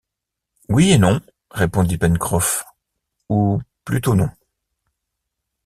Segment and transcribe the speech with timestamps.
[0.67, 1.21] Oui et non,
[1.51, 2.65] répondit Pencroff,
[3.29, 4.31] ou plutôt non.